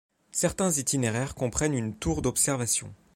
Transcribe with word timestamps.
Certains 0.31 0.71
itinéraires 0.71 1.35
comprennent 1.35 1.75
une 1.75 1.95
tour 1.95 2.23
d'observation. 2.23 2.91